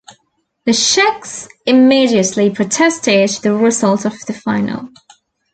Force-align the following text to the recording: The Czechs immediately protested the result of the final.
The 0.65 0.73
Czechs 0.73 1.47
immediately 1.67 2.49
protested 2.49 3.29
the 3.43 3.53
result 3.53 4.03
of 4.03 4.19
the 4.25 4.33
final. 4.33 4.89